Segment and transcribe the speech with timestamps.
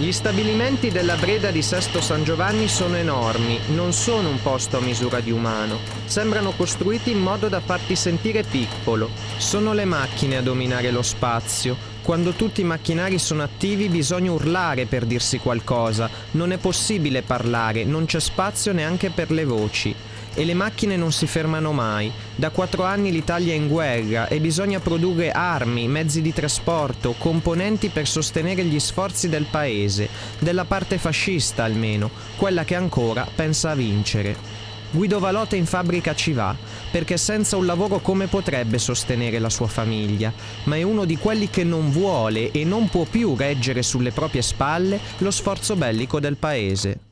[0.00, 4.80] Gli stabilimenti della Breda di Sesto San Giovanni sono enormi, non sono un posto a
[4.80, 5.76] misura di umano.
[6.06, 9.10] Sembrano costruiti in modo da farti sentire piccolo.
[9.36, 11.76] Sono le macchine a dominare lo spazio.
[12.00, 16.08] Quando tutti i macchinari sono attivi bisogna urlare per dirsi qualcosa.
[16.30, 19.94] Non è possibile parlare, non c'è spazio neanche per le voci.
[20.34, 22.10] E le macchine non si fermano mai.
[22.34, 27.88] Da quattro anni l'Italia è in guerra e bisogna produrre armi, mezzi di trasporto, componenti
[27.88, 33.74] per sostenere gli sforzi del paese, della parte fascista almeno, quella che ancora pensa a
[33.74, 34.60] vincere.
[34.92, 36.54] Guido Valote in fabbrica ci va,
[36.90, 40.32] perché senza un lavoro come potrebbe sostenere la sua famiglia,
[40.64, 44.42] ma è uno di quelli che non vuole e non può più reggere sulle proprie
[44.42, 47.09] spalle lo sforzo bellico del paese.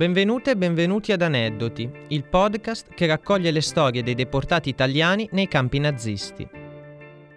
[0.00, 5.46] Benvenute e benvenuti ad Aneddoti, il podcast che raccoglie le storie dei deportati italiani nei
[5.46, 6.48] campi nazisti.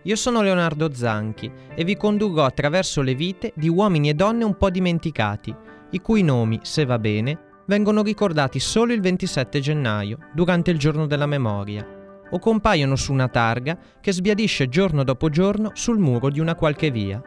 [0.03, 4.55] Io sono Leonardo Zanchi e vi condurrò attraverso le vite di uomini e donne un
[4.55, 5.53] po' dimenticati,
[5.89, 11.05] i cui nomi, se va bene, vengono ricordati solo il 27 gennaio, durante il giorno
[11.05, 11.85] della memoria,
[12.29, 16.91] o compaiono su una targa che sbiadisce giorno dopo giorno sul muro di una qualche
[16.91, 17.21] via.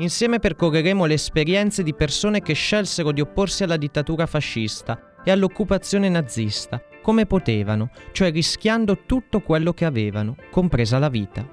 [0.00, 6.08] Insieme percorreremo le esperienze di persone che scelsero di opporsi alla dittatura fascista e all'occupazione
[6.08, 11.46] nazista, come potevano, cioè rischiando tutto quello che avevano, compresa la vita.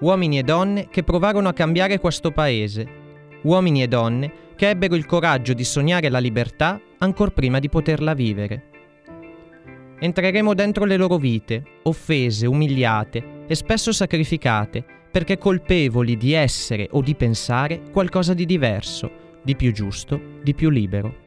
[0.00, 2.86] Uomini e donne che provarono a cambiare questo paese.
[3.42, 8.14] Uomini e donne che ebbero il coraggio di sognare la libertà ancor prima di poterla
[8.14, 8.66] vivere.
[9.98, 17.00] Entreremo dentro le loro vite, offese, umiliate e spesso sacrificate, perché colpevoli di essere o
[17.00, 19.10] di pensare qualcosa di diverso,
[19.42, 21.26] di più giusto, di più libero.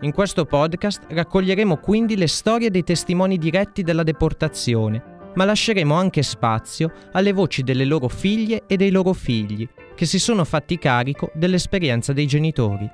[0.00, 6.22] In questo podcast raccoglieremo quindi le storie dei testimoni diretti della deportazione, ma lasceremo anche
[6.22, 11.30] spazio alle voci delle loro figlie e dei loro figli, che si sono fatti carico
[11.34, 12.88] dell'esperienza dei genitori.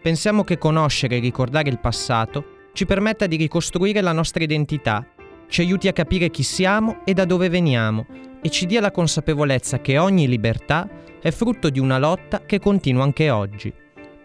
[0.00, 5.06] Pensiamo che conoscere e ricordare il passato ci permetta di ricostruire la nostra identità
[5.50, 8.06] ci aiuti a capire chi siamo e da dove veniamo
[8.40, 10.88] e ci dia la consapevolezza che ogni libertà
[11.20, 13.74] è frutto di una lotta che continua anche oggi.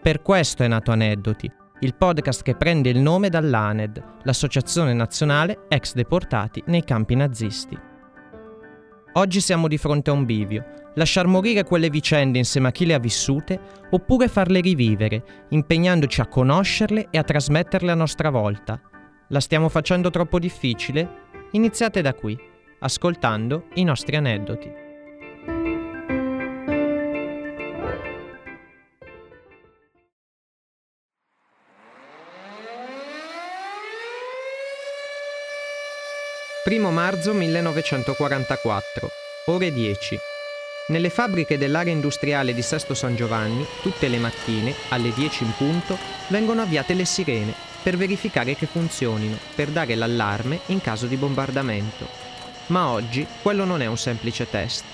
[0.00, 1.50] Per questo è nato Aneddoti,
[1.80, 7.76] il podcast che prende il nome dall'ANED, l'Associazione Nazionale Ex Deportati nei campi nazisti.
[9.14, 12.94] Oggi siamo di fronte a un bivio, lasciar morire quelle vicende insieme a chi le
[12.94, 13.58] ha vissute
[13.90, 18.80] oppure farle rivivere, impegnandoci a conoscerle e a trasmetterle a nostra volta,
[19.28, 21.24] la stiamo facendo troppo difficile?
[21.52, 22.38] Iniziate da qui,
[22.80, 24.84] ascoltando i nostri aneddoti.
[36.64, 39.08] Primo marzo 1944,
[39.46, 40.18] ore 10.
[40.88, 45.98] Nelle fabbriche dell'area industriale di Sesto San Giovanni, tutte le mattine, alle 10 in punto,
[46.28, 47.52] vengono avviate le sirene
[47.82, 52.06] per verificare che funzionino, per dare l'allarme in caso di bombardamento.
[52.66, 54.84] Ma oggi quello non è un semplice test,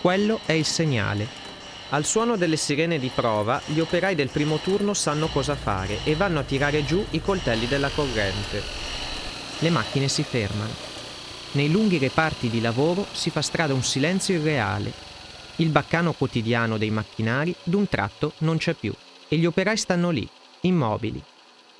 [0.00, 1.28] quello è il segnale.
[1.90, 6.16] Al suono delle sirene di prova, gli operai del primo turno sanno cosa fare e
[6.16, 8.60] vanno a tirare giù i coltelli della corrente.
[9.60, 10.74] Le macchine si fermano.
[11.52, 15.05] Nei lunghi reparti di lavoro si fa strada un silenzio irreale.
[15.56, 18.92] Il baccano quotidiano dei macchinari d'un tratto non c'è più
[19.28, 20.28] e gli operai stanno lì,
[20.62, 21.22] immobili,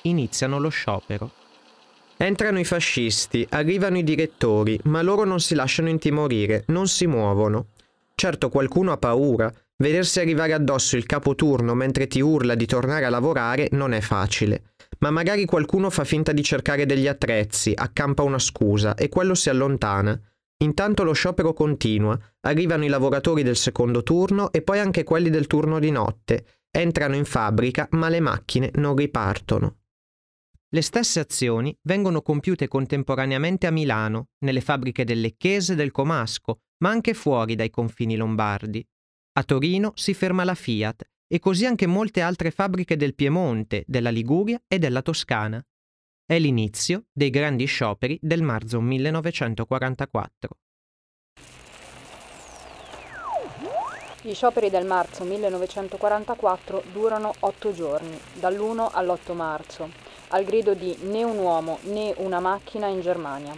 [0.03, 1.31] iniziano lo sciopero.
[2.17, 7.67] Entrano i fascisti, arrivano i direttori, ma loro non si lasciano intimorire, non si muovono.
[8.15, 13.11] Certo qualcuno ha paura, vedersi arrivare addosso il capoturno mentre ti urla di tornare a
[13.11, 14.71] lavorare non è facile.
[15.01, 19.51] Ma magari qualcuno fa finta di cercare degli attrezzi, accampa una scusa e quello si
[19.51, 20.19] allontana.
[20.59, 25.47] Intanto lo sciopero continua, arrivano i lavoratori del secondo turno e poi anche quelli del
[25.47, 26.47] turno di notte.
[26.71, 29.81] Entrano in fabbrica ma le macchine non ripartono.
[30.69, 36.63] Le stesse azioni vengono compiute contemporaneamente a Milano, nelle fabbriche del Lecchese e del Comasco,
[36.79, 38.87] ma anche fuori dai confini lombardi.
[39.39, 44.11] A Torino si ferma la Fiat e così anche molte altre fabbriche del Piemonte, della
[44.11, 45.65] Liguria e della Toscana.
[46.29, 50.57] È l'inizio dei grandi scioperi del marzo 1944.
[54.23, 59.89] Gli scioperi del marzo 1944 durano otto giorni, dall'1 all'8 marzo,
[60.31, 63.55] al grido di né un uomo né una macchina in Germania,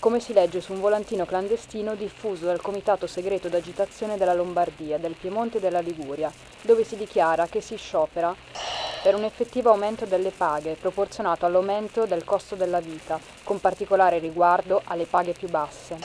[0.00, 5.14] come si legge su un volantino clandestino diffuso dal Comitato Segreto d'Agitazione della Lombardia, del
[5.14, 6.32] Piemonte e della Liguria,
[6.62, 8.34] dove si dichiara che si sciopera
[9.02, 14.80] per un effettivo aumento delle paghe proporzionato all'aumento del costo della vita, con particolare riguardo
[14.84, 15.98] alle paghe più basse,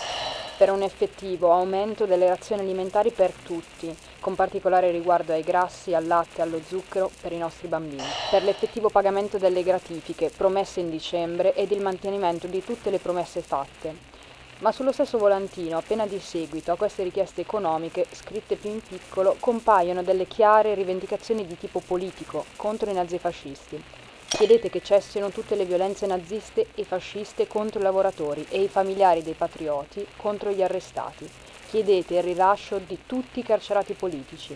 [0.58, 6.08] per un effettivo aumento delle razioni alimentari per tutti, con particolare riguardo ai grassi, al
[6.08, 10.90] latte e allo zucchero per i nostri bambini, per l'effettivo pagamento delle gratifiche promesse in
[10.90, 14.14] dicembre ed il mantenimento di tutte le promesse fatte,
[14.60, 19.36] ma sullo stesso volantino, appena di seguito a queste richieste economiche, scritte più in piccolo,
[19.40, 23.84] compaiono delle chiare rivendicazioni di tipo politico contro i nazifascisti.
[24.28, 29.24] Chiedete che cessino tutte le violenze naziste e fasciste contro i lavoratori e i familiari
[29.24, 31.30] dei patrioti contro gli arrestati.
[31.70, 34.54] Chiedete il rilascio di tutti i carcerati politici.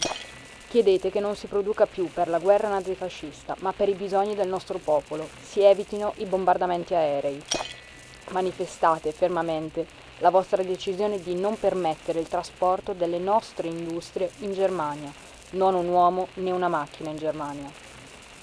[0.68, 4.48] Chiedete che non si produca più per la guerra nazifascista, ma per i bisogni del
[4.48, 5.27] nostro popolo.
[5.42, 7.42] Si evitino i bombardamenti aerei
[8.31, 9.86] manifestate fermamente
[10.19, 15.12] la vostra decisione di non permettere il trasporto delle nostre industrie in Germania,
[15.51, 17.89] non un uomo né una macchina in Germania.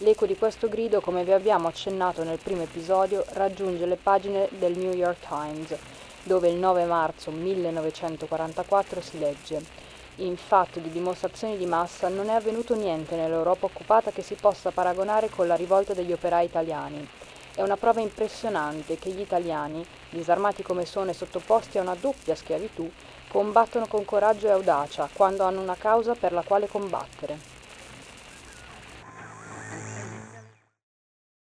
[0.00, 4.76] L'eco di questo grido, come vi abbiamo accennato nel primo episodio, raggiunge le pagine del
[4.76, 5.74] New York Times,
[6.22, 9.84] dove il 9 marzo 1944 si legge
[10.16, 14.70] in fatto di dimostrazioni di massa non è avvenuto niente nell'Europa occupata che si possa
[14.70, 17.06] paragonare con la rivolta degli operai italiani.
[17.54, 22.34] È una prova impressionante che gli italiani, disarmati come sono e sottoposti a una doppia
[22.34, 22.90] schiavitù,
[23.28, 27.55] combattono con coraggio e audacia quando hanno una causa per la quale combattere.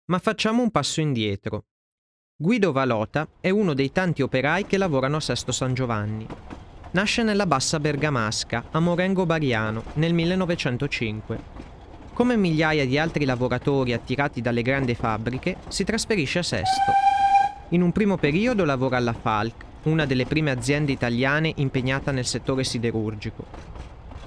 [0.06, 1.64] Ma facciamo un passo indietro.
[2.36, 6.26] Guido Valota è uno dei tanti operai che lavorano a Sesto San Giovanni.
[6.92, 11.64] Nasce nella bassa bergamasca, a Morengo Bariano, nel 1905
[12.14, 16.92] come migliaia di altri lavoratori attirati dalle grandi fabbriche, si trasferisce a Sesto.
[17.70, 22.62] In un primo periodo lavora alla Falk, una delle prime aziende italiane impegnata nel settore
[22.62, 23.44] siderurgico.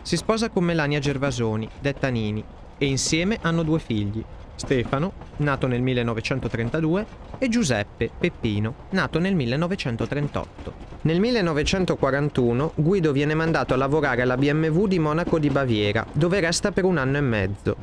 [0.01, 2.43] Si sposa con Melania Gervasoni, detta Nini,
[2.77, 4.23] e insieme hanno due figli,
[4.57, 7.05] Stefano, nato nel 1932,
[7.37, 10.73] e Giuseppe Peppino, nato nel 1938.
[11.01, 16.71] Nel 1941 Guido viene mandato a lavorare alla BMW di Monaco di Baviera, dove resta
[16.71, 17.75] per un anno e mezzo.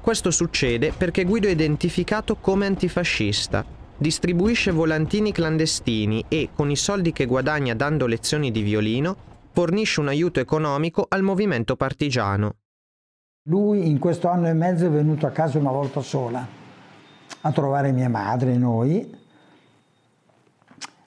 [0.00, 3.64] Questo succede perché Guido è identificato come antifascista,
[3.98, 9.14] distribuisce volantini clandestini e, con i soldi che guadagna dando lezioni di violino,
[9.52, 12.59] fornisce un aiuto economico al movimento partigiano.
[13.44, 16.46] Lui in questo anno e mezzo è venuto a casa una volta sola
[17.40, 19.16] a trovare mia madre e noi.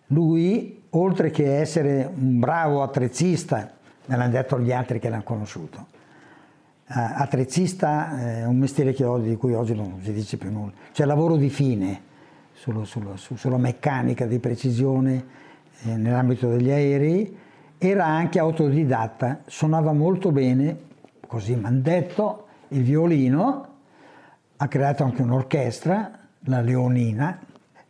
[0.07, 3.71] Lui, oltre che essere un bravo attrezzista,
[4.07, 5.85] me l'hanno detto gli altri che l'hanno conosciuto,
[6.87, 11.05] uh, attrezzista è un mestiere ho, di cui oggi non si dice più nulla, cioè
[11.05, 12.01] lavoro di fine
[12.53, 15.25] sullo, sullo, sulla meccanica di precisione
[15.83, 17.37] eh, nell'ambito degli aerei,
[17.77, 20.91] era anche autodidatta, suonava molto bene,
[21.33, 23.67] così mi hanno detto, il violino,
[24.55, 27.39] ha creato anche un'orchestra, la Leonina,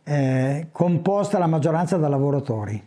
[0.02, 2.82] eh, composta la maggioranza da lavoratori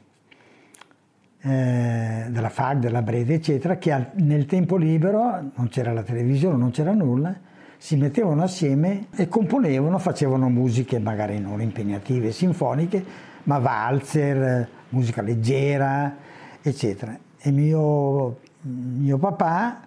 [1.42, 6.71] eh, della FAC, della Brede, eccetera, che nel tempo libero, non c'era la televisione, non
[6.71, 7.36] c'era nulla,
[7.77, 13.06] si mettevano assieme e componevano, facevano musiche magari non impegnative, sinfoniche,
[13.44, 16.15] ma valzer, musica leggera,
[16.63, 17.16] eccetera.
[17.37, 19.85] E mio, mio papà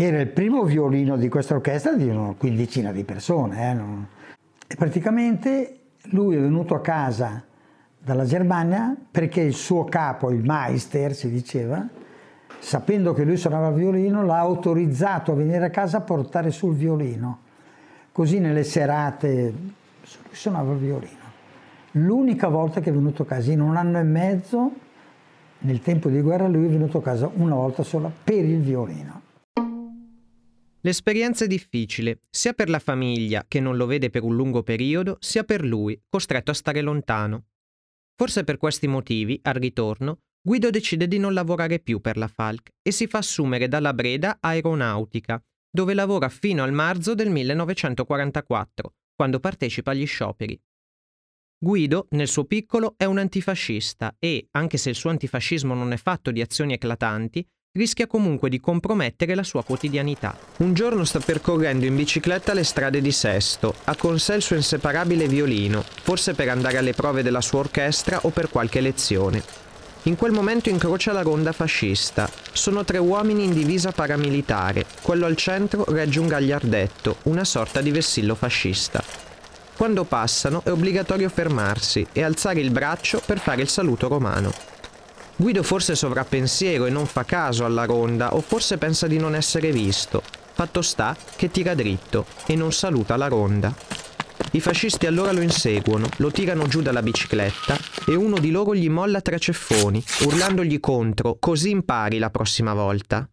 [0.00, 3.72] era il primo violino di questa orchestra di una quindicina di persone.
[3.72, 4.72] Eh?
[4.72, 5.78] E praticamente
[6.10, 7.42] lui è venuto a casa
[7.98, 11.84] dalla Germania perché il suo capo, il Meister, si diceva,
[12.60, 16.76] sapendo che lui suonava il violino, l'ha autorizzato a venire a casa a portare sul
[16.76, 17.40] violino.
[18.12, 19.52] Così nelle serate
[20.30, 21.16] suonava il violino.
[21.92, 24.70] L'unica volta che è venuto a casa, in un anno e mezzo,
[25.60, 29.17] nel tempo di guerra, lui è venuto a casa una volta sola per il violino.
[30.82, 35.16] L'esperienza è difficile, sia per la famiglia, che non lo vede per un lungo periodo,
[35.18, 37.46] sia per lui, costretto a stare lontano.
[38.14, 42.70] Forse per questi motivi, al ritorno, Guido decide di non lavorare più per la Falk
[42.80, 49.40] e si fa assumere dalla Breda Aeronautica, dove lavora fino al marzo del 1944, quando
[49.40, 50.58] partecipa agli scioperi.
[51.60, 55.96] Guido, nel suo piccolo, è un antifascista e, anche se il suo antifascismo non è
[55.96, 57.44] fatto di azioni eclatanti,
[57.78, 60.36] rischia comunque di compromettere la sua quotidianità.
[60.58, 64.56] Un giorno sta percorrendo in bicicletta le strade di Sesto, ha con sé il suo
[64.56, 69.42] inseparabile violino, forse per andare alle prove della sua orchestra o per qualche lezione.
[70.04, 72.28] In quel momento incrocia la ronda fascista.
[72.52, 74.86] Sono tre uomini in divisa paramilitare.
[75.02, 79.02] Quello al centro regge un gagliardetto, una sorta di vessillo fascista.
[79.76, 84.77] Quando passano è obbligatorio fermarsi e alzare il braccio per fare il saluto romano.
[85.40, 89.70] Guido forse sovrappensiero e non fa caso alla ronda, o forse pensa di non essere
[89.70, 90.20] visto.
[90.52, 93.72] Fatto sta che tira dritto e non saluta la ronda.
[94.50, 97.78] I fascisti allora lo inseguono, lo tirano giù dalla bicicletta
[98.08, 103.30] e uno di loro gli molla tre ceffoni, urlandogli contro, così impari la prossima volta.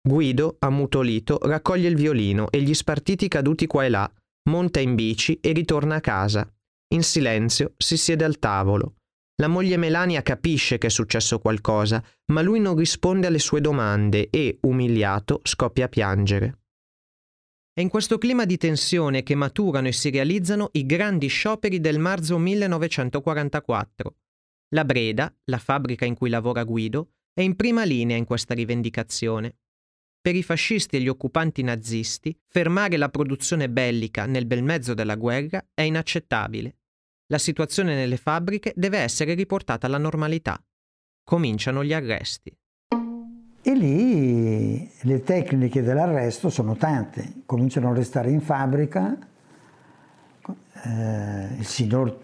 [0.00, 4.08] Guido, ammutolito, raccoglie il violino e gli spartiti caduti qua e là,
[4.48, 6.48] monta in bici e ritorna a casa.
[6.94, 8.97] In silenzio si siede al tavolo.
[9.40, 12.02] La moglie Melania capisce che è successo qualcosa,
[12.32, 16.58] ma lui non risponde alle sue domande e, umiliato, scoppia a piangere.
[17.72, 22.00] È in questo clima di tensione che maturano e si realizzano i grandi scioperi del
[22.00, 24.16] marzo 1944.
[24.74, 29.58] La Breda, la fabbrica in cui lavora Guido, è in prima linea in questa rivendicazione.
[30.20, 35.14] Per i fascisti e gli occupanti nazisti, fermare la produzione bellica nel bel mezzo della
[35.14, 36.78] guerra è inaccettabile.
[37.30, 40.58] La situazione nelle fabbriche deve essere riportata alla normalità.
[41.22, 42.50] Cominciano gli arresti.
[43.60, 49.14] E lì le tecniche dell'arresto sono tante, cominciano a restare in fabbrica,
[50.84, 52.18] eh, il signor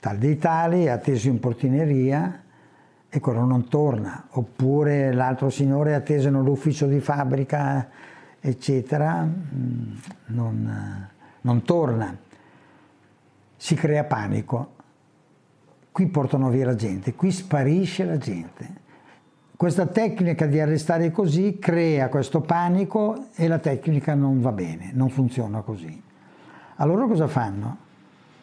[0.00, 2.42] tal dei tali è atteso in portineria
[3.08, 7.88] e quello non torna, oppure l'altro signore è atteso nell'ufficio di fabbrica,
[8.40, 11.08] eccetera, mm, non,
[11.42, 12.28] non torna.
[13.60, 14.76] Si crea panico,
[15.92, 18.88] qui portano via la gente, qui sparisce la gente
[19.60, 25.10] questa tecnica di arrestare così crea questo panico e la tecnica non va bene, non
[25.10, 26.02] funziona così.
[26.76, 27.76] Allora cosa fanno?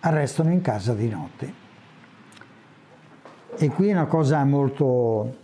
[0.01, 1.53] Arrestano in casa di notte.
[3.57, 5.37] E qui è una cosa molto,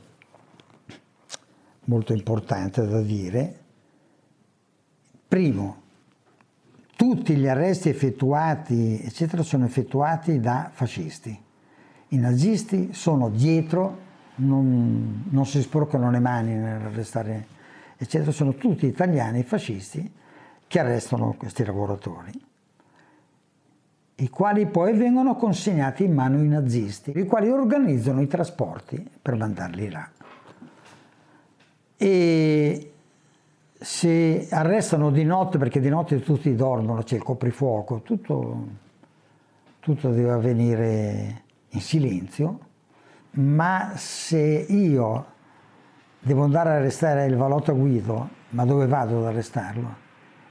[1.86, 3.60] molto importante da dire.
[5.28, 5.82] Primo,
[7.04, 11.38] tutti gli arresti effettuati, eccetera, sono effettuati da fascisti.
[12.08, 13.98] I nazisti sono dietro
[14.36, 17.46] non, non si sporcano le mani nell'arrestare,
[17.98, 20.10] eccetera, sono tutti italiani fascisti
[20.66, 22.32] che arrestano questi lavoratori,
[24.16, 29.36] i quali poi vengono consegnati in mano ai nazisti, i quali organizzano i trasporti per
[29.36, 30.10] mandarli là.
[31.98, 32.93] E
[33.84, 38.68] se arrestano di notte, perché di notte tutti dormono, c'è il coprifuoco, tutto,
[39.82, 42.60] tutto deve avvenire in silenzio,
[43.32, 45.26] ma se io
[46.22, 49.96] devo andare a arrestare il valotto Guido, ma dove vado ad arrestarlo?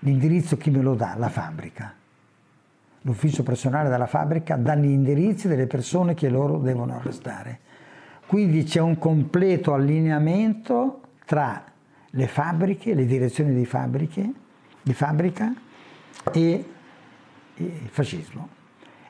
[0.00, 1.14] L'indirizzo chi me lo dà?
[1.16, 1.94] La fabbrica.
[3.00, 7.60] L'ufficio personale della fabbrica dà gli indirizzi delle persone che loro devono arrestare.
[8.26, 11.71] Quindi c'è un completo allineamento tra
[12.14, 14.32] le fabbriche, le direzioni di, fabbriche,
[14.82, 15.52] di fabbrica
[16.32, 16.64] e
[17.54, 18.48] il fascismo.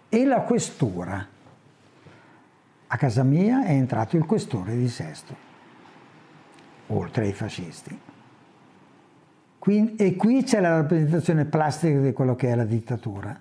[0.09, 1.27] E la questura
[2.87, 5.35] a casa mia è entrato il questore di Sesto,
[6.89, 7.99] oltre ai fascisti.
[9.59, 13.41] Quindi, e qui c'è la rappresentazione plastica di quello che è la dittatura,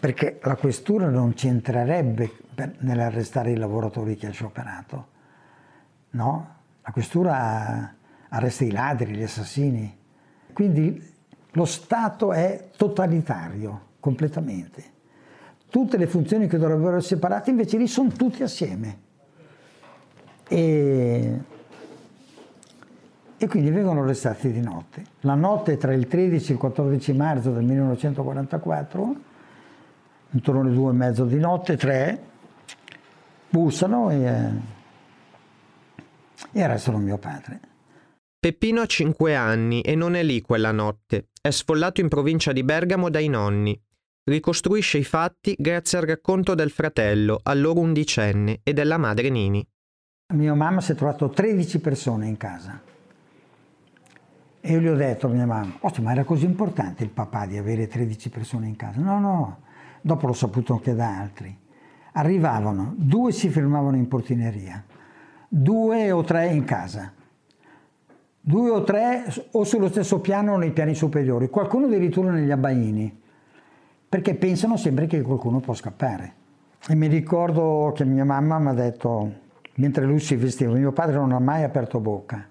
[0.00, 2.32] perché la questura non c'entrerebbe
[2.78, 5.08] nell'arrestare i lavoratori che ha scioperato,
[6.10, 6.56] no?
[6.82, 7.94] La questura
[8.30, 9.96] arresta i ladri, gli assassini.
[10.52, 11.00] Quindi
[11.52, 14.98] lo Stato è totalitario, completamente
[15.70, 19.08] tutte le funzioni che dovrebbero essere separate invece lì sono tutte assieme.
[20.48, 21.40] E,
[23.38, 25.04] e quindi vengono arrestati di notte.
[25.20, 29.14] La notte tra il 13 e il 14 marzo del 1944,
[30.32, 32.20] intorno alle due e mezzo di notte, tre,
[33.48, 34.50] bussano e,
[36.50, 37.69] e arrestano mio padre.
[38.40, 41.28] Peppino ha 5 anni e non è lì quella notte.
[41.40, 43.78] È sfollato in provincia di Bergamo dai nonni
[44.30, 49.66] ricostruisce i fatti grazie al racconto del fratello, allora undicenne, e della madre Nini.
[50.34, 52.80] Mia mamma si è trovato 13 persone in casa.
[54.60, 57.46] E io gli ho detto a mia mamma, oh, ma era così importante il papà
[57.46, 59.00] di avere 13 persone in casa?
[59.00, 59.62] No, no,
[60.00, 61.58] dopo l'ho saputo anche da altri.
[62.12, 64.84] Arrivavano, due si fermavano in portineria,
[65.48, 67.12] due o tre in casa,
[68.40, 73.18] due o tre o sullo stesso piano o nei piani superiori, qualcuno addirittura negli abbaini
[74.10, 76.34] perché pensano sempre che qualcuno può scappare.
[76.88, 79.32] E mi ricordo che mia mamma mi ha detto,
[79.74, 82.44] mentre lui si vestiva, mio padre non ha mai aperto bocca,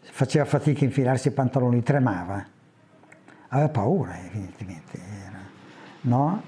[0.00, 2.44] faceva fatica a infilarsi i pantaloni, tremava,
[3.48, 4.98] aveva paura evidentemente,
[6.02, 6.42] no?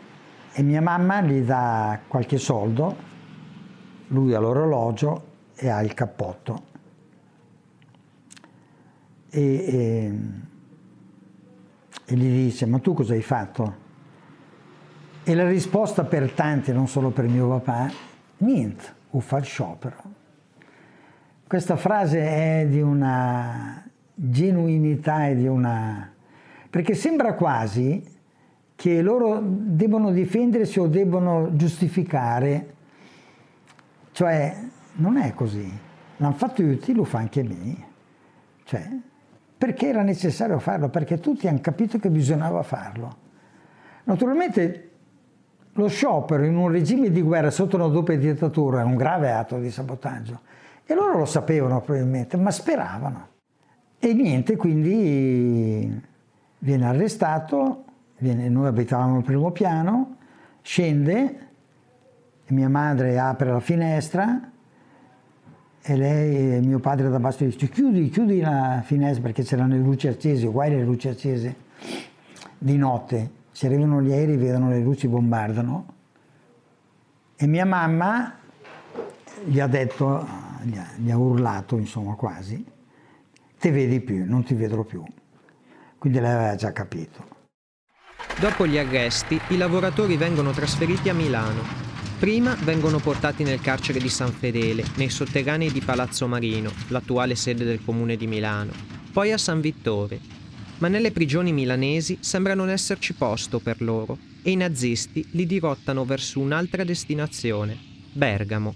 [0.53, 2.97] E mia mamma gli dà qualche soldo,
[4.09, 6.73] lui ha l'orologio e ha il cappotto.
[9.37, 10.13] E, e,
[12.05, 13.83] e gli dice, ma tu cosa hai fatto?
[15.25, 17.91] E la risposta per tanti, non solo per mio papà,
[18.39, 19.97] niente, o fa il sciopero.
[21.47, 26.13] Questa frase è di una genuinità e di una
[26.75, 28.05] perché sembra quasi
[28.75, 32.75] che loro debbano difendersi o debbano giustificare,
[34.11, 34.57] cioè
[34.95, 35.73] non è così,
[36.17, 37.77] l'hanno fatto tutti, lo fa anche me,
[38.65, 38.91] cioè,
[39.65, 43.17] perché era necessario farlo, perché tutti hanno capito che bisognava farlo.
[44.05, 44.91] Naturalmente
[45.73, 49.59] lo sciopero in un regime di guerra sotto una doppia dittatura è un grave atto
[49.59, 50.41] di sabotaggio
[50.85, 53.29] e loro lo sapevano probabilmente, ma speravano.
[53.99, 55.99] E niente, quindi
[56.59, 57.85] viene arrestato,
[58.19, 60.17] viene, noi abitavamo al primo piano,
[60.61, 61.39] scende,
[62.49, 64.53] mia madre apre la finestra
[65.87, 70.09] e lei, mio padre da basso dice chiudi, chiudi la finestra perché c'erano le luci
[70.09, 71.57] accese, uguali le luci accese
[72.57, 75.93] di notte, si arrivano gli aerei, vedono le luci, bombardano
[77.37, 78.35] e mia mamma
[79.45, 80.27] gli ha detto,
[80.63, 82.65] gli ha, gli ha urlato insomma quasi,
[83.59, 85.05] te vedi più, non ti vedrò più
[86.05, 87.25] quindi lei aveva già capito.
[88.39, 91.84] Dopo gli arresti, i lavoratori vengono trasferiti a Milano.
[92.25, 97.65] Prima vengono portati nel carcere di San Fedele, nei sotterranei di Palazzo Marino, l'attuale sede
[97.65, 98.73] del comune di Milano,
[99.13, 100.21] poi a San Vittore.
[100.79, 106.07] Ma nelle prigioni milanesi sembra non esserci posto per loro e i nazisti li dirottano
[106.07, 107.79] verso un'altra destinazione,
[108.13, 108.75] Bergamo.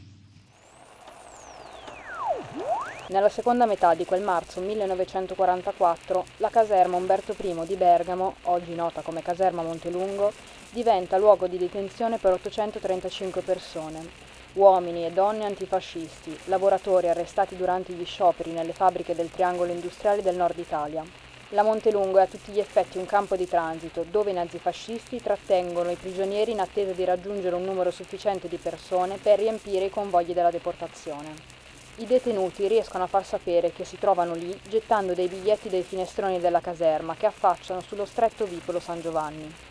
[3.09, 9.00] Nella seconda metà di quel marzo 1944 la caserma Umberto I di Bergamo, oggi nota
[9.00, 10.35] come caserma Montelungo,
[10.70, 14.06] diventa luogo di detenzione per 835 persone,
[14.54, 20.37] uomini e donne antifascisti, lavoratori arrestati durante gli scioperi nelle fabbriche del triangolo industriale del
[20.37, 21.02] nord Italia.
[21.52, 25.90] La Montelungo è a tutti gli effetti un campo di transito dove i nazifascisti trattengono
[25.90, 30.34] i prigionieri in attesa di raggiungere un numero sufficiente di persone per riempire i convogli
[30.34, 31.56] della deportazione.
[31.96, 36.38] I detenuti riescono a far sapere che si trovano lì gettando dei biglietti dai finestroni
[36.38, 39.67] della caserma che affacciano sullo stretto vicolo San Giovanni.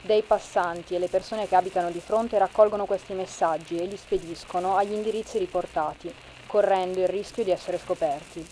[0.00, 4.76] Dei passanti e le persone che abitano di fronte raccolgono questi messaggi e li spediscono
[4.76, 6.12] agli indirizzi riportati,
[6.46, 8.46] correndo il rischio di essere scoperti.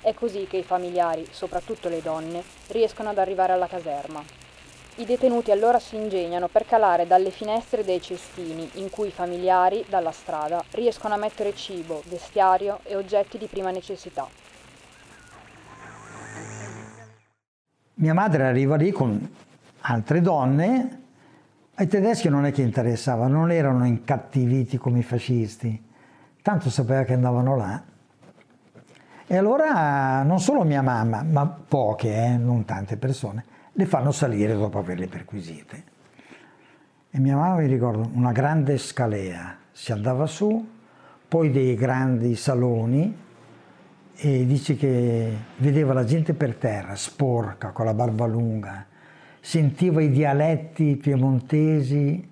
[0.00, 4.22] È così che i familiari, soprattutto le donne, riescono ad arrivare alla caserma.
[4.96, 9.84] I detenuti allora si ingegnano per calare dalle finestre dei cestini in cui i familiari,
[9.88, 14.28] dalla strada, riescono a mettere cibo, vestiario e oggetti di prima necessità.
[17.94, 19.50] Mia madre arriva lì con
[19.82, 21.00] altre donne,
[21.74, 25.82] ai tedeschi non è che interessava, non erano incattiviti come i fascisti,
[26.42, 27.82] tanto sapeva che andavano là.
[29.26, 34.54] E allora non solo mia mamma, ma poche, eh, non tante persone, le fanno salire
[34.54, 35.84] dopo averle perquisite.
[37.10, 40.70] E mia mamma mi ricordo una grande scalea, si andava su,
[41.26, 43.16] poi dei grandi saloni
[44.14, 48.86] e dice che vedeva la gente per terra, sporca, con la barba lunga,
[49.44, 52.30] sentiva i dialetti piemontesi,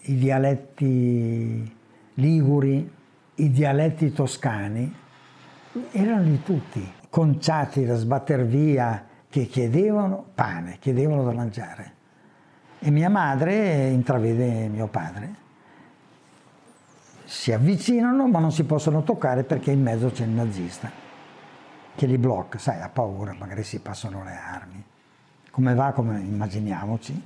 [0.00, 1.76] i dialetti
[2.14, 2.92] liguri,
[3.36, 4.92] i dialetti toscani,
[5.92, 11.92] erano di tutti, conciati da sbatter via che chiedevano pane, chiedevano da mangiare.
[12.80, 15.46] E mia madre intravede mio padre.
[17.24, 20.90] Si avvicinano ma non si possono toccare perché in mezzo c'è il nazista
[21.94, 24.84] che li blocca, sai, ha paura, magari si passano le armi.
[25.58, 27.22] Come va, come immaginiamoci.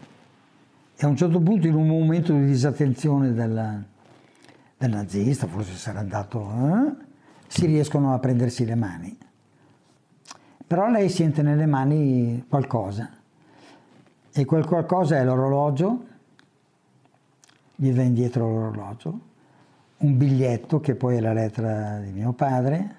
[0.97, 3.85] E a un certo punto, in un momento di disattenzione del,
[4.79, 7.05] del nazista, forse sarà andato, eh,
[7.47, 9.19] si riescono a prendersi le mani
[10.73, 13.11] però lei sente nelle mani qualcosa
[14.33, 16.07] e quel qualcosa è l'orologio,
[17.75, 19.21] gli dà indietro l'orologio,
[19.99, 22.97] un biglietto che poi è la lettera di mio padre.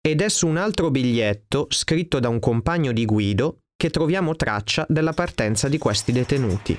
[0.00, 4.84] Ed è su un altro biglietto, scritto da un compagno di Guido, che troviamo traccia
[4.88, 6.76] della partenza di questi detenuti.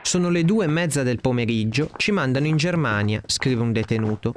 [0.00, 4.34] Sono le due e mezza del pomeriggio, ci mandano in Germania, scrive un detenuto.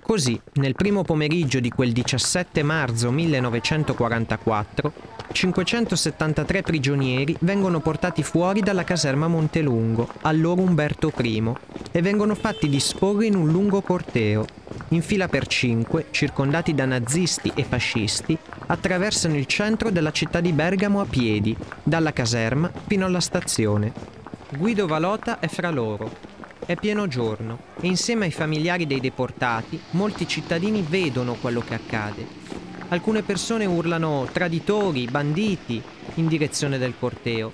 [0.00, 4.92] Così, nel primo pomeriggio di quel 17 marzo 1944,
[5.30, 11.52] 573 prigionieri vengono portati fuori dalla caserma Montelungo, allora Umberto I,
[11.90, 14.46] e vengono fatti disporre in un lungo corteo.
[14.92, 20.52] In fila per cinque, circondati da nazisti e fascisti, attraversano il centro della città di
[20.52, 23.90] Bergamo a piedi, dalla caserma fino alla stazione.
[24.54, 26.14] Guido Valota è fra loro,
[26.66, 32.26] è pieno giorno e insieme ai familiari dei deportati molti cittadini vedono quello che accade.
[32.88, 35.82] Alcune persone urlano traditori, banditi
[36.16, 37.50] in direzione del corteo.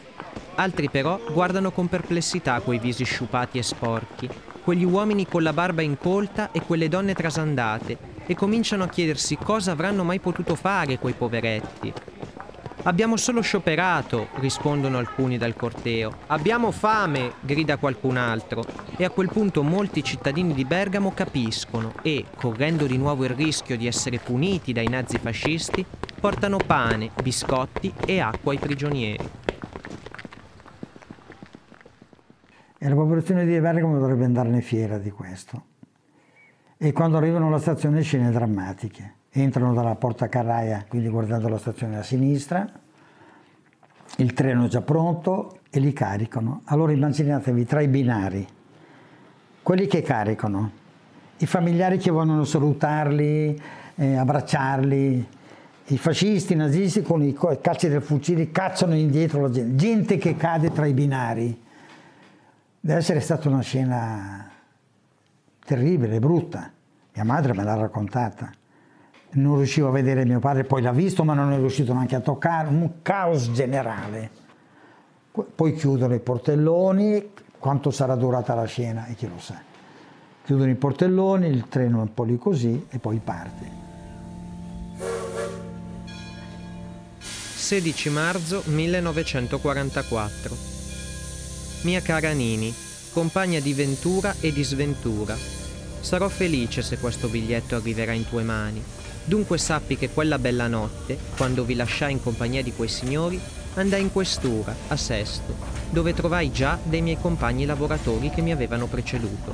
[0.57, 4.29] Altri però guardano con perplessità quei visi sciupati e sporchi,
[4.69, 9.73] quegli uomini con la barba incolta e quelle donne trasandate e cominciano a chiedersi cosa
[9.73, 11.91] avranno mai potuto fare quei poveretti.
[12.83, 16.19] Abbiamo solo scioperato, rispondono alcuni dal corteo.
[16.27, 18.63] Abbiamo fame, grida qualcun altro.
[18.99, 23.79] E a quel punto molti cittadini di Bergamo capiscono e, correndo di nuovo il rischio
[23.79, 25.83] di essere puniti dai nazifascisti,
[26.21, 29.38] portano pane, biscotti e acqua ai prigionieri.
[32.81, 35.65] E la popolazione di Bergamo dovrebbe andarne fiera di questo.
[36.77, 41.99] E quando arrivano alla stazione scene drammatiche entrano dalla porta carraia, quindi guardando la stazione
[41.99, 42.71] a sinistra,
[44.19, 46.63] il treno è già pronto e li caricano.
[46.67, 48.47] Allora immaginatevi tra i binari,
[49.61, 50.71] quelli che caricano,
[51.39, 53.61] i familiari che vogliono salutarli,
[53.97, 55.29] eh, abbracciarli,
[55.87, 60.37] i fascisti, i nazisti con i calci del fucile cacciano indietro la gente, gente che
[60.37, 61.67] cade tra i binari.
[62.89, 64.51] Deve essere stata una scena
[65.63, 66.73] terribile, brutta.
[67.13, 68.51] Mia madre me l'ha raccontata
[69.33, 72.21] non riuscivo a vedere mio padre, poi l'ha visto ma non è riuscito neanche a
[72.21, 74.31] toccare, un caos generale.
[75.55, 79.61] Poi chiudono i portelloni, quanto sarà durata la scena e chi lo sa.
[80.43, 83.71] Chiudono i portelloni, il treno è un po' lì così e poi parte.
[87.19, 90.68] 16 marzo 1944.
[91.83, 92.75] Mia cara Nini,
[93.13, 95.37] compagna di ventura e di sventura.
[96.01, 98.83] Sarò felice se questo biglietto arriverà in tue mani
[99.29, 103.39] Dunque sappi che quella bella notte, quando vi lasciai in compagnia di quei signori,
[103.75, 105.55] andai in questura, a Sesto,
[105.91, 109.53] dove trovai già dei miei compagni lavoratori che mi avevano preceduto.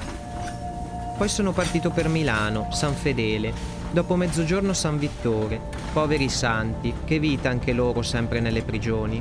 [1.18, 3.52] Poi sono partito per Milano, San Fedele,
[3.90, 5.60] dopo mezzogiorno San Vittore,
[5.92, 9.20] poveri santi, che vita anche loro sempre nelle prigioni.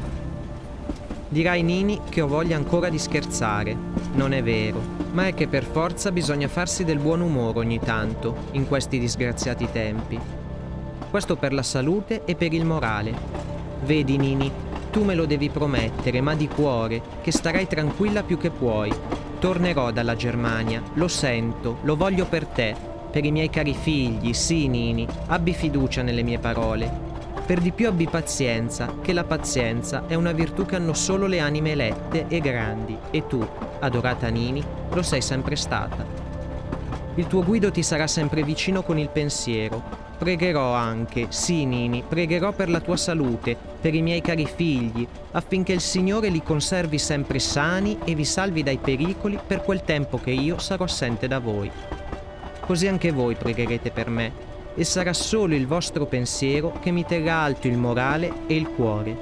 [1.34, 3.76] Dirai Nini che ho voglia ancora di scherzare.
[4.14, 4.80] Non è vero,
[5.14, 9.68] ma è che per forza bisogna farsi del buon umore ogni tanto, in questi disgraziati
[9.72, 10.20] tempi.
[11.10, 13.16] Questo per la salute e per il morale.
[13.84, 14.52] Vedi Nini,
[14.92, 18.94] tu me lo devi promettere, ma di cuore, che starai tranquilla più che puoi.
[19.40, 22.76] Tornerò dalla Germania, lo sento, lo voglio per te,
[23.10, 27.13] per i miei cari figli, sì Nini, abbi fiducia nelle mie parole.
[27.46, 31.40] Per di più abbi pazienza, che la pazienza è una virtù che hanno solo le
[31.40, 33.46] anime elette e grandi, e tu,
[33.80, 36.06] adorata Nini, lo sei sempre stata.
[37.16, 42.54] Il tuo guido ti sarà sempre vicino con il pensiero, Pregherò anche, sì Nini, pregherò
[42.54, 47.40] per la tua salute, per i miei cari figli, affinché il Signore li conservi sempre
[47.40, 51.70] sani e vi salvi dai pericoli per quel tempo che io sarò assente da voi.
[52.62, 54.32] Così anche voi pregherete per me,
[54.76, 59.16] e sarà solo il vostro pensiero che mi terrà alto il morale e il cuore.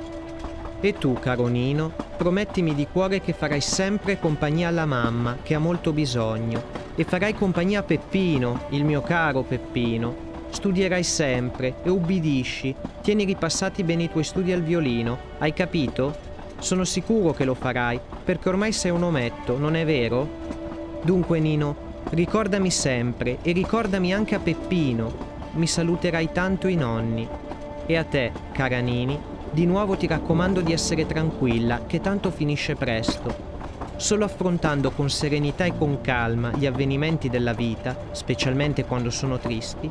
[0.79, 5.59] E tu, caro Nino, promettimi di cuore che farai sempre compagnia alla mamma, che ha
[5.59, 6.63] molto bisogno,
[6.95, 12.75] e farai compagnia a Peppino, il mio caro Peppino, Studierai sempre e ubbidisci.
[13.01, 15.17] Tieni ripassati bene i tuoi studi al violino.
[15.39, 16.13] Hai capito?
[16.59, 20.27] Sono sicuro che lo farai, perché ormai sei un ometto, non è vero?
[21.01, 21.75] Dunque, Nino,
[22.09, 25.30] ricordami sempre e ricordami anche a Peppino.
[25.53, 27.27] Mi saluterai tanto i nonni.
[27.85, 29.19] E a te, cara Nini,
[29.51, 33.49] di nuovo ti raccomando di essere tranquilla, che tanto finisce presto.
[33.97, 39.89] Solo affrontando con serenità e con calma gli avvenimenti della vita, specialmente quando sono tristi,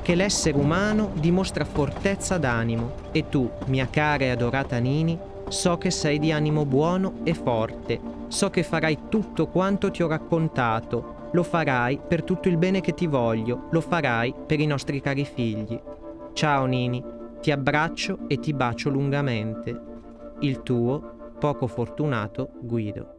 [0.00, 5.18] che l'essere umano dimostra fortezza d'animo e tu, mia cara e adorata Nini,
[5.48, 10.08] so che sei di animo buono e forte, so che farai tutto quanto ti ho
[10.08, 15.00] raccontato, lo farai per tutto il bene che ti voglio, lo farai per i nostri
[15.00, 15.80] cari figli.
[16.32, 17.02] Ciao Nini,
[17.40, 19.88] ti abbraccio e ti bacio lungamente.
[20.40, 23.14] Il tuo, poco fortunato Guido.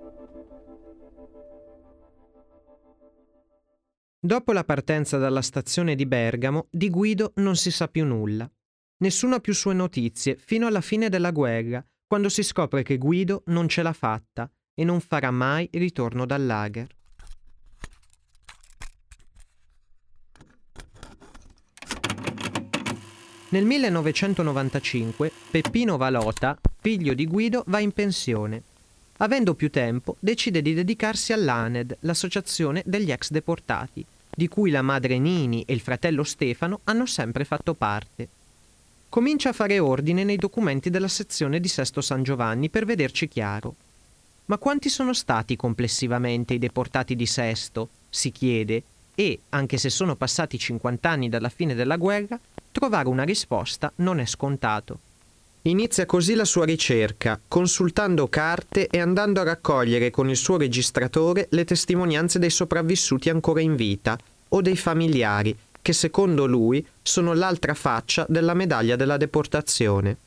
[4.23, 8.49] Dopo la partenza dalla stazione di Bergamo, di Guido non si sa più nulla.
[8.97, 13.41] Nessuno ha più sue notizie fino alla fine della guerra, quando si scopre che Guido
[13.47, 17.00] non ce l'ha fatta e non farà mai ritorno dal lager.
[23.51, 28.63] Nel 1995 Peppino Valota, figlio di Guido, va in pensione.
[29.17, 35.19] Avendo più tempo, decide di dedicarsi all'ANED, l'associazione degli ex deportati, di cui la madre
[35.19, 38.29] Nini e il fratello Stefano hanno sempre fatto parte.
[39.09, 43.75] Comincia a fare ordine nei documenti della sezione di Sesto San Giovanni per vederci chiaro.
[44.45, 47.89] Ma quanti sono stati complessivamente i deportati di Sesto?
[48.09, 48.83] si chiede,
[49.13, 52.39] e, anche se sono passati 50 anni dalla fine della guerra,
[52.71, 54.99] trovare una risposta non è scontato.
[55.65, 61.47] Inizia così la sua ricerca, consultando carte e andando a raccogliere con il suo registratore
[61.51, 64.17] le testimonianze dei sopravvissuti ancora in vita
[64.49, 70.17] o dei familiari, che secondo lui sono l'altra faccia della medaglia della deportazione.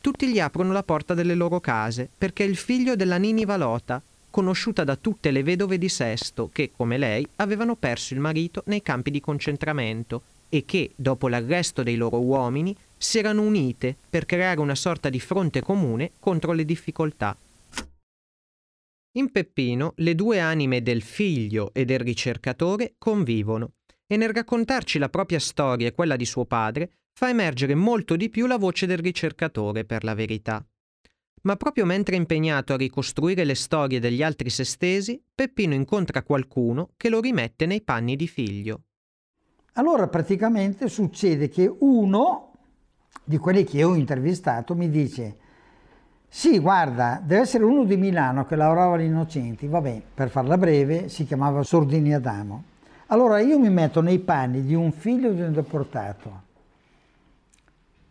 [0.00, 4.02] tutti gli aprono la porta delle loro case perché è il figlio della Nini Valota,
[4.30, 8.82] conosciuta da tutte le vedove di Sesto che, come lei, avevano perso il marito nei
[8.82, 10.22] campi di concentramento
[10.54, 15.18] e che, dopo l'arresto dei loro uomini, si erano unite per creare una sorta di
[15.18, 17.34] fronte comune contro le difficoltà.
[19.12, 23.72] In Peppino le due anime del figlio e del ricercatore convivono
[24.06, 28.28] e nel raccontarci la propria storia e quella di suo padre fa emergere molto di
[28.28, 30.62] più la voce del ricercatore per la verità
[31.42, 36.90] ma proprio mentre è impegnato a ricostruire le storie degli altri sestesi, Peppino incontra qualcuno
[36.96, 38.82] che lo rimette nei panni di figlio.
[39.74, 42.50] Allora praticamente succede che uno
[43.24, 45.36] di quelli che ho intervistato mi dice
[46.28, 51.10] sì, guarda, deve essere uno di Milano che lavorava agli Innocenti, vabbè, per farla breve,
[51.10, 52.64] si chiamava Sordini Adamo.
[53.08, 56.42] Allora io mi metto nei panni di un figlio di un deportato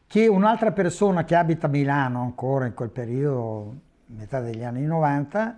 [0.05, 5.57] che un'altra persona che abita a Milano ancora in quel periodo, metà degli anni 90,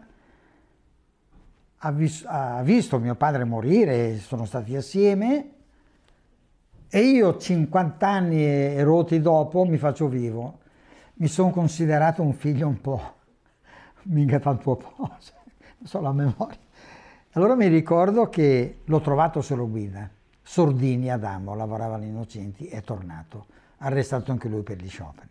[1.79, 5.52] ha, vis- ha visto mio padre morire, sono stati assieme
[6.95, 10.59] e io 50 anni e rotti dopo mi faccio vivo.
[11.15, 13.15] Mi sono considerato un figlio un po',
[14.13, 16.59] mica tanto po', non so la memoria.
[17.31, 20.07] Allora mi ricordo che l'ho trovato solo guida.
[20.43, 22.13] Sordini Adamo, lavorava agli
[22.67, 25.29] è tornato arrestato anche lui per gli scioperi.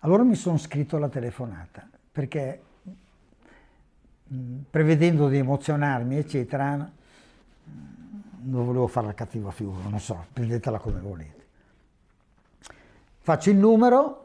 [0.00, 2.60] Allora mi sono scritto la telefonata perché
[4.68, 6.92] prevedendo di emozionarmi, eccetera,
[8.42, 11.46] non volevo fare la cattiva figura, non so, prendetela come volete.
[13.20, 14.24] Faccio il numero,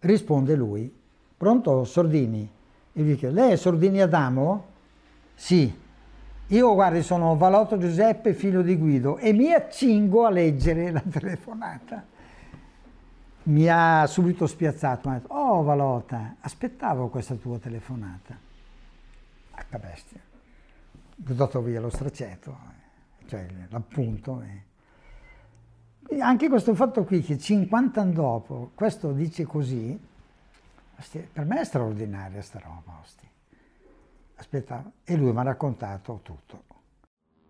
[0.00, 0.92] risponde lui.
[1.36, 2.50] Pronto, Sordini?
[2.92, 4.64] E dico, lei è Sordini Adamo?
[5.34, 5.80] Sì.
[6.48, 12.10] Io, guardi, sono Valotto Giuseppe, figlio di Guido, e mi accingo a leggere la telefonata
[13.44, 18.36] mi ha subito spiazzato, mi ha detto, oh Valota, aspettavo questa tua telefonata.
[19.54, 20.20] H bestia.
[20.20, 22.56] Ho buttato via lo stracetto,
[23.32, 24.42] cioè l'appunto.
[26.06, 29.98] E anche questo fatto qui, che 50 anni dopo, questo dice così,
[31.32, 33.26] per me è straordinaria sta roba, osti.
[34.34, 36.64] Aspetta, e lui mi ha raccontato tutto.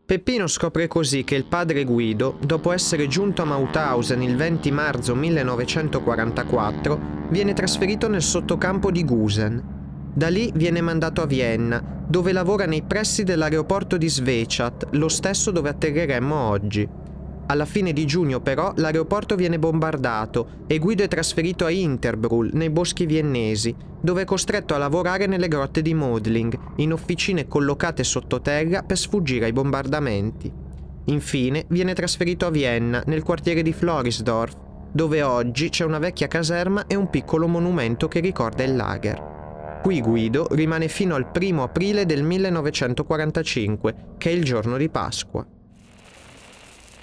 [0.05, 5.17] Peppino scopre così che il padre Guido, dopo essere giunto a Mauthausen il 20 marzo
[5.17, 9.82] 1944, viene trasferito nel sottocampo di Gusen.
[10.15, 15.51] Da lì viene mandato a Vienna, dove lavora nei pressi dell'aeroporto di Svechat, lo stesso
[15.51, 16.87] dove atterreremmo oggi.
[17.47, 22.69] Alla fine di giugno però l'aeroporto viene bombardato e Guido è trasferito a Interbrul, nei
[22.69, 28.83] boschi viennesi, dove è costretto a lavorare nelle grotte di Modling, in officine collocate sottoterra
[28.83, 30.53] per sfuggire ai bombardamenti.
[31.07, 34.57] Infine viene trasferito a Vienna, nel quartiere di Florisdorf,
[34.93, 39.42] dove oggi c'è una vecchia caserma e un piccolo monumento che ricorda il lager.
[39.83, 45.45] Qui Guido rimane fino al 1 aprile del 1945, che è il giorno di Pasqua.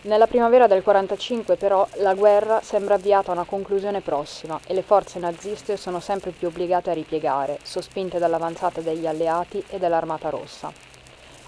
[0.04, 4.82] Nella primavera del 45 però la guerra sembra avviata a una conclusione prossima e le
[4.82, 10.72] forze naziste sono sempre più obbligate a ripiegare, sospinte dall'avanzata degli alleati e dell'Armata Rossa.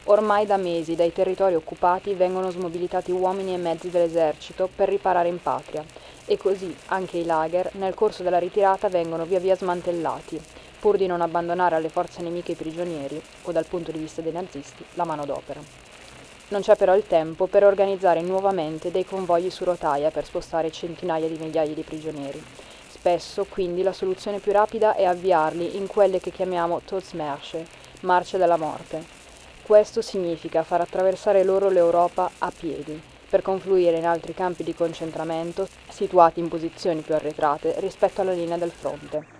[0.06, 5.41] Ormai da mesi dai territori occupati vengono smobilitati uomini e mezzi dell'esercito per riparare in
[5.41, 5.86] patria
[6.26, 10.41] e così anche i lager nel corso della ritirata vengono via via smantellati,
[10.82, 14.32] pur di non abbandonare alle forze nemiche i prigionieri o dal punto di vista dei
[14.32, 15.62] nazisti la manodopera.
[16.48, 21.28] Non c'è però il tempo per organizzare nuovamente dei convogli su rotaia per spostare centinaia
[21.28, 22.44] di migliaia di prigionieri.
[22.89, 27.65] Spesso, quindi, la soluzione più rapida è avviarli in quelle che chiamiamo Todesmärsche,
[28.02, 29.04] marce della morte.
[29.62, 35.67] Questo significa far attraversare loro l'Europa a piedi, per confluire in altri campi di concentramento
[35.89, 39.39] situati in posizioni più arretrate rispetto alla linea del fronte.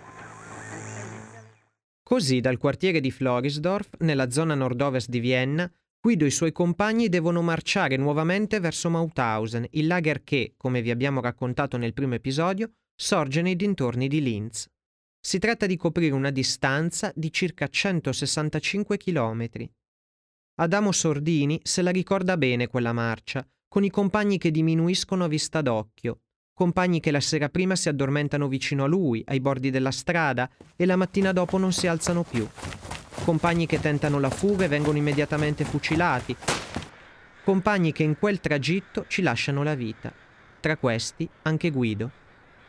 [2.12, 5.66] Così dal quartiere di Florisdorf, nella zona nord-ovest di Vienna,
[5.98, 10.90] Guido e i suoi compagni devono marciare nuovamente verso Mauthausen, il lager che, come vi
[10.90, 14.68] abbiamo raccontato nel primo episodio, sorge nei dintorni di Linz.
[15.18, 19.48] Si tratta di coprire una distanza di circa 165 km.
[20.56, 25.62] Adamo Sordini se la ricorda bene quella marcia, con i compagni che diminuiscono a vista
[25.62, 26.20] d'occhio,
[26.62, 30.86] compagni che la sera prima si addormentano vicino a lui, ai bordi della strada, e
[30.86, 32.46] la mattina dopo non si alzano più
[33.24, 36.36] compagni che tentano la fuga e vengono immediatamente fucilati,
[37.44, 40.12] compagni che in quel tragitto ci lasciano la vita.
[40.60, 42.10] Tra questi anche Guido.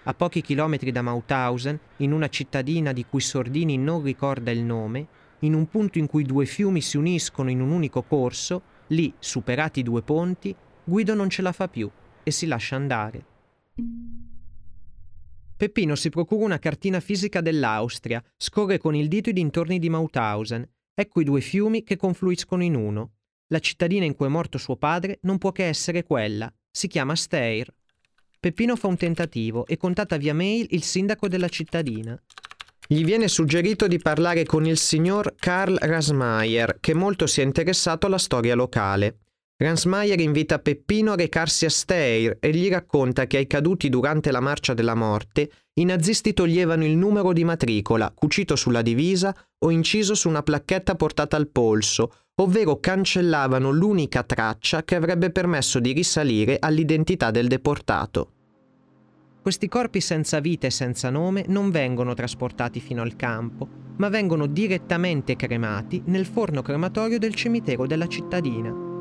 [0.03, 5.07] A pochi chilometri da Mauthausen, in una cittadina di cui Sordini non ricorda il nome,
[5.39, 9.79] in un punto in cui due fiumi si uniscono in un unico corso, lì, superati
[9.79, 11.89] i due ponti, Guido non ce la fa più
[12.21, 13.31] e si lascia andare.
[15.57, 20.69] Peppino si procura una cartina fisica dell'Austria, scorre con il dito i dintorni di Mauthausen.
[20.93, 23.13] Ecco i due fiumi che confluiscono in uno.
[23.47, 26.53] La cittadina in cui è morto suo padre non può che essere quella.
[26.69, 27.73] Si chiama Steyr.
[28.39, 32.21] Peppino fa un tentativo e contatta via mail il sindaco della cittadina.
[32.85, 38.05] Gli viene suggerito di parlare con il signor Karl Rasmayer, che molto si è interessato
[38.05, 39.22] alla storia locale.
[39.63, 44.41] Ransmayer invita Peppino a recarsi a Steyr e gli racconta che ai caduti durante la
[44.41, 50.15] marcia della morte i nazisti toglievano il numero di matricola, cucito sulla divisa o inciso
[50.15, 56.57] su una placchetta portata al polso, ovvero cancellavano l'unica traccia che avrebbe permesso di risalire
[56.59, 58.31] all'identità del deportato.
[59.41, 64.45] Questi corpi senza vita e senza nome non vengono trasportati fino al campo, ma vengono
[64.45, 68.91] direttamente cremati nel forno crematorio del cimitero della cittadina.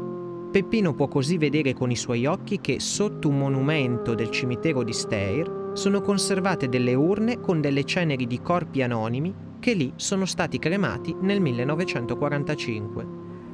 [0.52, 4.92] Peppino può così vedere con i suoi occhi che sotto un monumento del cimitero di
[4.92, 10.58] Steyr sono conservate delle urne con delle ceneri di corpi anonimi che lì sono stati
[10.58, 13.06] cremati nel 1945.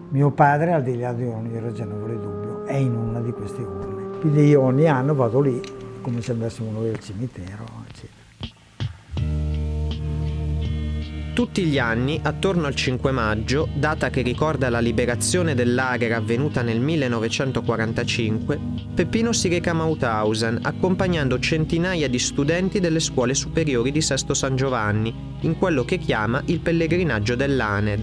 [0.09, 4.19] Mio padre, al di là di ogni ragionevole dubbio, è in una di queste urne.
[4.19, 5.61] Quindi io ogni anno vado lì
[6.01, 8.18] come se andassimo noi al cimitero, eccetera.
[11.39, 16.81] Tutti gli anni, attorno al 5 maggio, data che ricorda la liberazione dell'Ager avvenuta nel
[16.81, 18.59] 1945,
[18.93, 24.57] Peppino si reca a Mauthausen accompagnando centinaia di studenti delle scuole superiori di Sesto San
[24.57, 28.03] Giovanni, in quello che chiama il pellegrinaggio dell'Aned.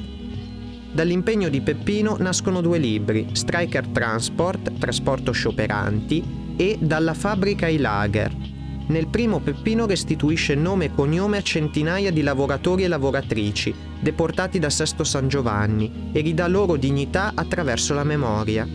[0.94, 8.55] Dall'impegno di Peppino nascono due libri, Striker Transport, Trasporto Scioperanti e Dalla fabbrica ai lager.
[8.88, 14.70] Nel primo Peppino restituisce nome e cognome a centinaia di lavoratori e lavoratrici deportati da
[14.70, 18.68] Sesto San Giovanni e ridà loro dignità attraverso la memoria.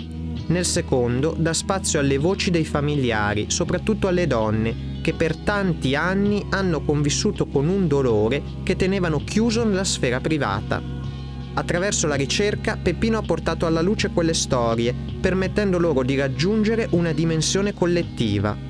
[0.46, 6.44] Nel secondo dà spazio alle voci dei familiari, soprattutto alle donne, che per tanti anni
[6.51, 10.83] hanno convissuto con un dolore che tenevano chiuso nella sfera privata.
[11.55, 17.12] Attraverso la ricerca, Peppino ha portato alla luce quelle storie, permettendo loro di raggiungere una
[17.12, 18.69] dimensione collettiva.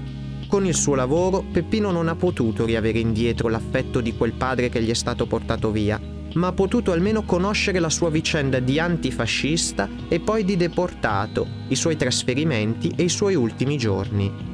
[0.50, 4.82] Con il suo lavoro, Peppino non ha potuto riavere indietro l'affetto di quel padre che
[4.82, 6.00] gli è stato portato via,
[6.34, 11.76] ma ha potuto almeno conoscere la sua vicenda di antifascista e poi di deportato, i
[11.76, 14.48] suoi trasferimenti e i suoi ultimi giorni.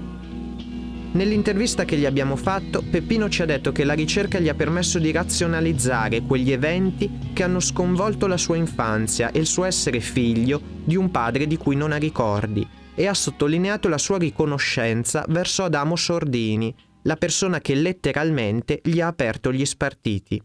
[1.12, 4.98] Nell'intervista che gli abbiamo fatto, Peppino ci ha detto che la ricerca gli ha permesso
[4.98, 10.60] di razionalizzare quegli eventi che hanno sconvolto la sua infanzia e il suo essere figlio
[10.84, 15.62] di un padre di cui non ha ricordi e ha sottolineato la sua riconoscenza verso
[15.62, 20.42] Adamo Sordini, la persona che letteralmente gli ha aperto gli spartiti.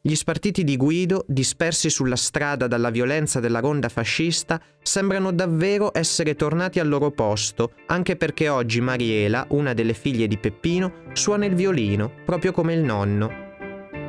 [0.00, 6.36] Gli spartiti di Guido, dispersi sulla strada dalla violenza della ronda fascista, sembrano davvero essere
[6.36, 11.56] tornati al loro posto, anche perché oggi Mariela, una delle figlie di Peppino, suona il
[11.56, 13.45] violino, proprio come il nonno.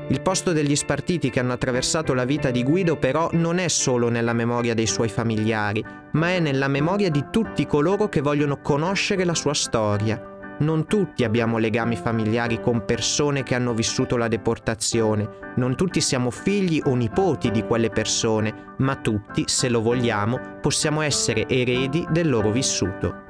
[0.10, 4.10] Il posto degli spartiti che hanno attraversato la vita di Guido però non è solo
[4.10, 9.26] nella memoria dei suoi familiari, ma è nella memoria di tutti coloro che vogliono conoscere
[9.26, 15.54] la sua storia, non tutti abbiamo legami familiari con persone che hanno vissuto la deportazione,
[15.58, 21.02] non tutti siamo figli o nipoti di quelle persone, ma tutti, se lo vogliamo, possiamo
[21.02, 23.26] essere eredi del loro vissuto.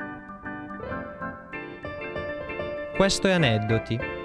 [2.95, 4.16] Questo è Aneddoti.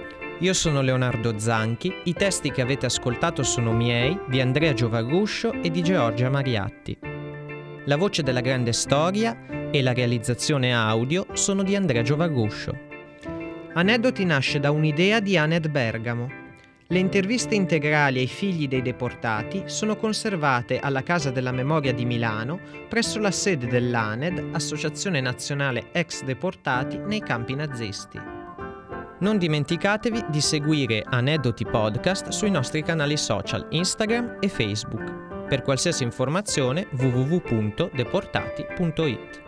[0.43, 5.71] Io sono Leonardo Zanchi, i testi che avete ascoltato sono miei, di Andrea Giovaguscio e
[5.71, 6.99] di Giorgia Mariatti.
[7.85, 12.77] La voce della grande storia e la realizzazione audio sono di Andrea Giovaguscio.
[13.75, 16.29] Aneddoti nasce da un'idea di Aned Bergamo.
[16.89, 22.59] Le interviste integrali ai figli dei deportati sono conservate alla Casa della Memoria di Milano
[22.89, 28.42] presso la sede dell'ANED, Associazione Nazionale Ex Deportati nei campi nazisti.
[29.23, 35.47] Non dimenticatevi di seguire Aneddoti Podcast sui nostri canali social Instagram e Facebook.
[35.47, 39.42] Per qualsiasi informazione www.deportati.it.